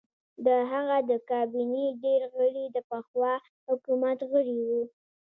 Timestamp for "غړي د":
2.35-2.77